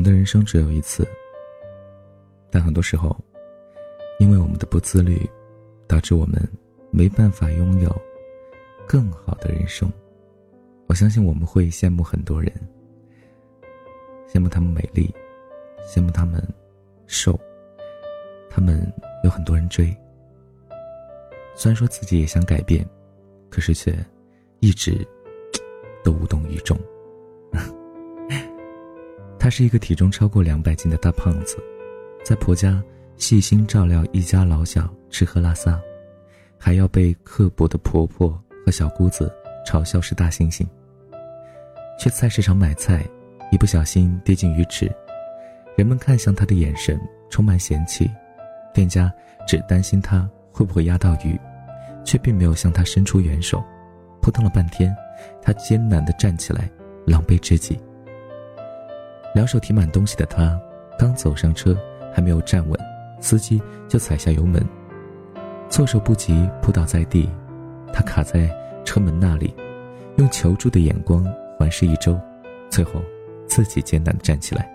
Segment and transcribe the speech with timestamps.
[0.00, 1.06] 我们的人生只有一次，
[2.50, 3.14] 但很多时候，
[4.18, 5.28] 因为我们的不自律，
[5.86, 6.40] 导致我们
[6.90, 7.94] 没办法拥有
[8.88, 9.92] 更好的人生。
[10.86, 12.50] 我相信我们会羡慕很多人，
[14.26, 15.14] 羡慕他们美丽，
[15.86, 16.42] 羡慕他们
[17.06, 17.38] 瘦，
[18.48, 18.90] 他们
[19.22, 19.94] 有很多人追。
[21.54, 22.88] 虽然说自己也想改变，
[23.50, 23.94] 可是却
[24.60, 25.06] 一直
[26.02, 26.74] 都无动于衷。
[29.40, 31.56] 他是一个体重超过两百斤的大胖子，
[32.22, 32.80] 在婆家
[33.16, 35.80] 细心照料一家老小吃喝拉撒，
[36.58, 39.32] 还要被刻薄的婆婆和小姑子
[39.66, 40.66] 嘲笑是大猩猩。
[41.98, 43.02] 去菜市场买菜，
[43.50, 44.94] 一不小心跌进鱼池，
[45.74, 48.10] 人们看向他的眼神充满嫌弃，
[48.74, 49.10] 店家
[49.48, 51.40] 只担心他会不会压到鱼，
[52.04, 53.64] 却并没有向他伸出援手。
[54.20, 54.94] 扑腾了半天，
[55.40, 56.70] 他艰难地站起来，
[57.06, 57.80] 狼狈至极。
[59.32, 60.60] 两手提满东西的他，
[60.98, 61.76] 刚走上车，
[62.12, 62.78] 还没有站稳，
[63.20, 64.60] 司机就踩下油门，
[65.68, 67.30] 措手不及，扑倒在地。
[67.92, 68.50] 他卡在
[68.84, 69.54] 车门那里，
[70.16, 71.24] 用求助的眼光
[71.56, 72.18] 环视一周，
[72.68, 73.00] 最后
[73.46, 74.68] 自己艰难地站起来。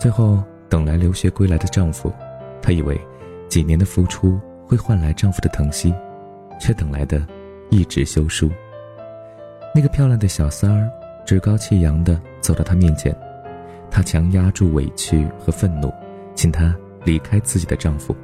[0.00, 2.12] 最后等来留学归来的丈夫，
[2.60, 3.00] 她以为
[3.48, 5.94] 几年的付出会换来丈夫的疼惜，
[6.60, 7.24] 却等来的
[7.70, 8.50] 一纸休书。
[9.72, 10.90] 那个漂亮的小三儿。
[11.26, 13.16] 趾高气扬的走到他面前，
[13.90, 15.90] 她强压住委屈和愤怒，
[16.34, 18.14] 请他离开自己的丈夫，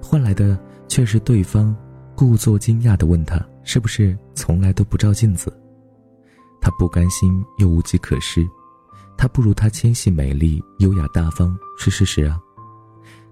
[0.00, 0.56] 换来的
[0.86, 1.76] 却是对方
[2.14, 5.52] 故作惊讶地问他是不是从来都不照镜子。
[6.60, 8.46] 他不甘心又无计可施，
[9.16, 12.38] 她不如他纤细美丽、优雅大方是事实啊，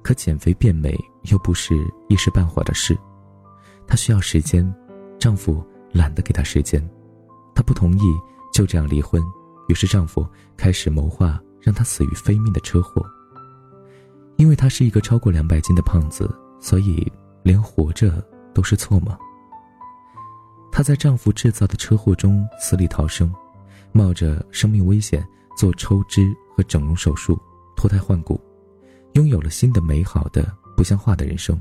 [0.03, 0.99] 可减肥变美
[1.31, 1.77] 又不是
[2.09, 2.99] 一时半会的事，
[3.87, 4.69] 她需要时间，
[5.17, 6.83] 丈夫懒得给她时间，
[7.55, 8.03] 她不同意。
[8.51, 9.23] 就这样离婚，
[9.69, 13.05] 于是丈夫开始谋划让她死于非命的车祸。
[14.37, 16.29] 因为她是一个超过两百斤的胖子，
[16.61, 17.11] 所以
[17.43, 19.19] 连活着都是错吗？
[20.71, 23.33] 她在丈夫制造的车祸中死里逃生，
[23.93, 27.39] 冒着生命危险做抽脂和整容手术，
[27.77, 28.41] 脱胎换骨，
[29.15, 31.61] 拥有了新的美好的不像话的人生。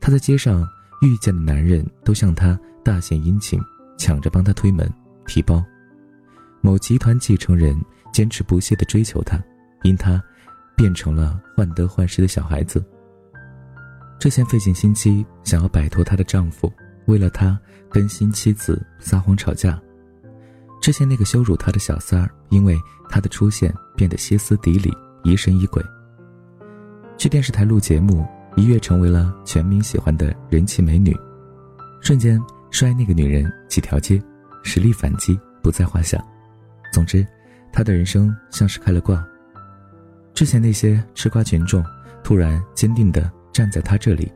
[0.00, 0.66] 她在街上
[1.02, 3.60] 遇见的男人都向她大献殷勤，
[3.96, 4.92] 抢着帮她推门。
[5.26, 5.64] 提包，
[6.60, 7.78] 某集团继承人
[8.12, 9.42] 坚持不懈地追求她，
[9.82, 10.22] 因她
[10.76, 12.84] 变成了患得患失的小孩子。
[14.18, 16.72] 之前费尽心机想要摆脱她的丈夫，
[17.06, 19.80] 为了她跟新妻子撒谎吵架。
[20.80, 22.78] 之前那个羞辱她的小三儿，因为
[23.08, 24.92] 她的出现变得歇斯底里、
[25.24, 25.82] 疑神疑鬼。
[27.16, 31.16] 去电视台录节目，一跃成为了全民喜欢的人气美女，
[32.00, 32.40] 瞬间
[32.70, 34.22] 摔那个女人几条街。
[34.62, 36.22] 实力反击不在话下，
[36.92, 37.26] 总之，
[37.72, 39.24] 他的人生像是开了挂。
[40.34, 41.84] 之前那些吃瓜群众
[42.24, 44.30] 突然坚定地站在他这里，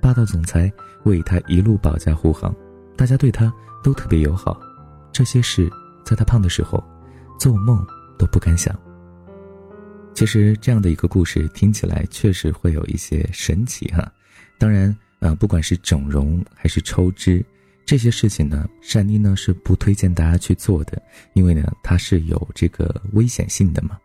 [0.00, 0.70] 霸道总裁
[1.04, 2.54] 为他一路保驾护航，
[2.96, 3.52] 大家对他
[3.82, 4.60] 都特别友好。
[5.12, 5.70] 这些事
[6.04, 6.82] 在他胖的时候，
[7.38, 7.84] 做梦
[8.18, 8.76] 都不敢想。
[10.14, 14.10] 其实这样的一个故事听起来确实会有一些神奇哈，
[14.58, 17.44] 当然啊，不管是整容还是抽脂。
[17.86, 21.00] 这些事情呢，善妮呢是不推荐大家去做的，
[21.34, 23.96] 因为呢它是有这个危险性的嘛。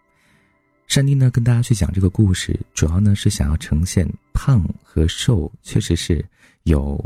[0.85, 6.23] 善妮呢跟大家去讲这个故事，主要呢是想要呈现胖和瘦确实是
[6.63, 7.03] 有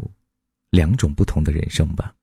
[0.70, 2.14] 两种不同的人生吧。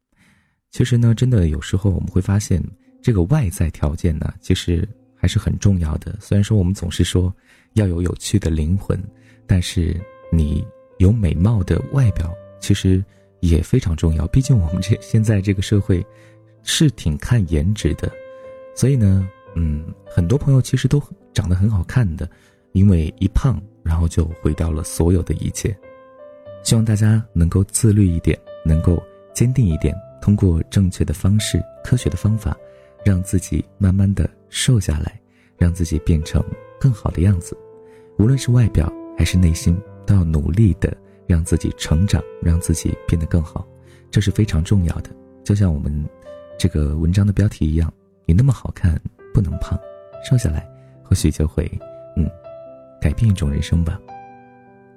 [0.71, 2.63] 其实呢，真的有时候我们会发现，
[3.01, 4.87] 这个外在条件呢其实
[5.17, 6.15] 还是很重要的。
[6.21, 7.35] 虽然说我们总是说
[7.73, 9.03] 要有有趣的灵魂，
[9.47, 9.99] 但是
[10.31, 10.63] 你
[10.99, 12.31] 有美貌的外表，
[12.61, 13.03] 其实。
[13.43, 16.05] 也非常重要，毕竟我们这现在这个社会，
[16.63, 18.11] 是挺看颜值的，
[18.73, 21.03] 所以呢，嗯，很多朋友其实都
[21.35, 22.31] 长得很好看的，
[22.71, 25.77] 因为一胖，然后就毁掉了所有的一切。
[26.63, 29.03] 希望大家能够自律一点，能够
[29.35, 32.57] 坚定一点，通过正确的方式、科学的方法，
[33.05, 35.21] 让自己慢慢的瘦下来，
[35.59, 36.41] 让自己变成
[36.79, 37.59] 更好的样子。
[38.19, 40.97] 无论是外表还是内心，都要努力的。
[41.33, 43.67] 让自己成长，让自己变得更好，
[44.11, 45.09] 这是非常重要的。
[45.43, 45.91] 就像我们
[46.59, 47.91] 这个文章的标题一样，
[48.27, 49.01] 你那么好看，
[49.33, 49.81] 不能胖，
[50.23, 50.69] 瘦下来，
[51.03, 51.67] 或许就会，
[52.19, 52.31] 嗯，
[53.01, 53.99] 改变一种人生吧。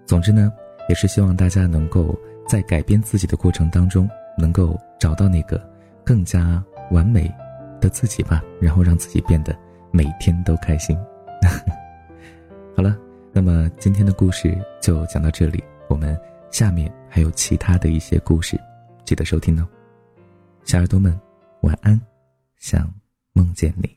[0.06, 0.52] 总之呢，
[0.90, 2.14] 也是希望大家能够
[2.50, 4.06] 在改变自己的过程当中，
[4.38, 5.58] 能够找到那个
[6.04, 6.62] 更加
[6.92, 7.34] 完美
[7.80, 9.58] 的自己吧，然后让自己变得
[9.90, 10.98] 每天都开心。
[12.76, 12.94] 好了，
[13.32, 15.64] 那么今天的故事就讲到这里。
[15.88, 16.20] 我们
[16.52, 18.60] 下面还有其他的一些故事
[19.04, 19.68] 记得收听哦。
[20.64, 21.18] 小耳朵们
[21.62, 22.00] 晚安
[22.58, 22.92] 想
[23.34, 23.96] 梦见你。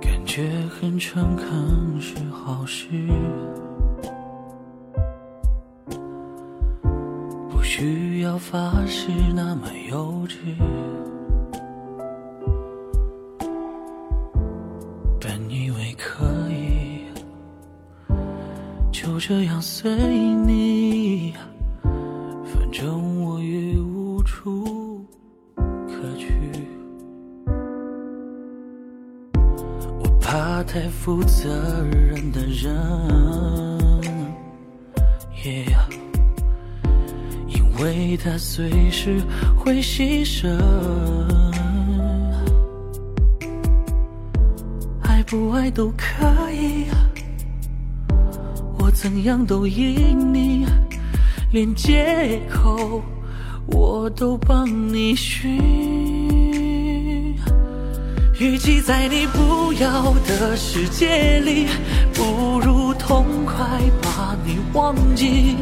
[0.00, 2.86] 感觉很诚恳是好事
[7.50, 10.81] 不需要发誓那么幼稚。
[19.24, 21.32] 这样随你，
[21.84, 25.06] 反正我也无处
[25.64, 26.26] 可去。
[30.00, 31.48] 我怕太负责
[31.84, 32.76] 任的人，
[37.46, 39.22] 因为他随时
[39.56, 40.50] 会牺牲。
[45.04, 46.86] 爱不爱都可以，
[48.94, 50.64] 怎样都依你，
[51.50, 53.02] 连借口
[53.66, 55.58] 我都帮你寻。
[58.38, 61.66] 与其在你不要的世界里，
[62.12, 63.54] 不如痛快
[64.02, 65.56] 把你忘记。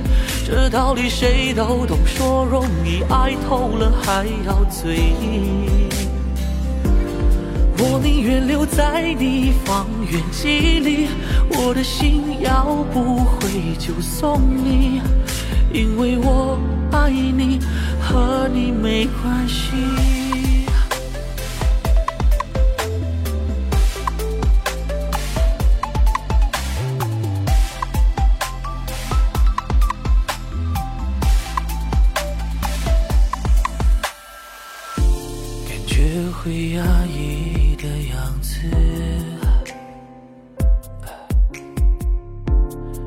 [0.47, 5.90] 这道理谁都懂，说容易，爱透了还要嘴硬。
[8.11, 11.07] 宁愿留在你方圆几里，
[11.51, 13.49] 我的心要不回
[13.79, 15.01] 就送你，
[15.73, 16.59] 因为我
[16.91, 17.61] 爱你，
[18.01, 19.71] 和你没关系。
[35.69, 37.40] 感觉会压抑
[37.81, 38.61] 的样子，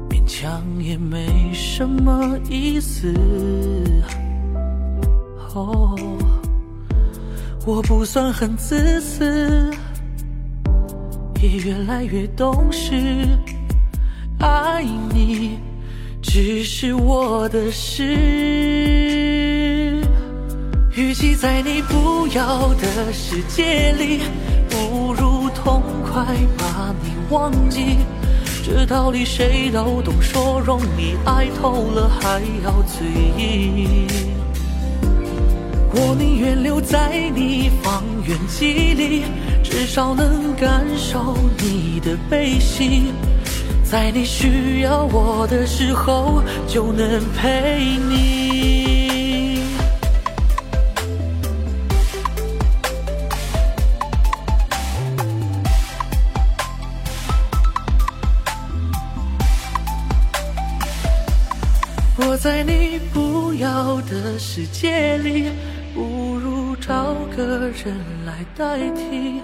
[0.10, 3.14] 勉强也没什么意思。
[5.54, 5.96] 哦，
[7.68, 9.72] 我不算很自私，
[11.40, 13.28] 也越来越懂事。
[14.40, 14.84] 爱
[15.14, 15.60] 你
[16.20, 18.02] 只是我的事。
[20.96, 24.22] 与其在你不要的世界里，
[24.74, 26.26] 不如痛快
[26.58, 27.98] 把你忘记。
[28.66, 33.06] 这道理谁都懂，说容易，爱透了还要嘴
[33.38, 34.08] 硬。
[35.96, 39.26] 我宁愿留在你方圆几里，
[39.62, 43.14] 至少能感受你的悲喜，
[43.84, 48.93] 在你需要我的时候就能陪你。
[62.44, 65.46] 在你不要的世界里，
[65.94, 67.96] 不如找个人
[68.26, 69.40] 来代替。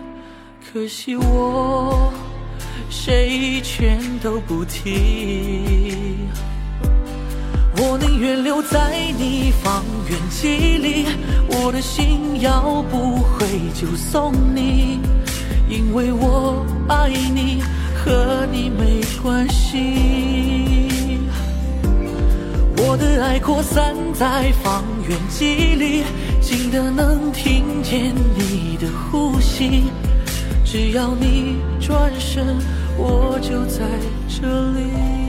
[0.61, 2.11] 可惜我
[2.89, 6.17] 谁全都不提。
[7.77, 11.05] 我宁愿留在你方圆几里，
[11.51, 14.99] 我的心要不回就送你，
[15.69, 17.61] 因为我爱你，
[17.95, 19.28] 和你没关
[23.41, 26.03] 扩散在方圆几里，
[26.41, 29.85] 近的能听见你的呼吸。
[30.63, 32.57] 只要你转身，
[32.97, 33.83] 我就在
[34.27, 35.28] 这里。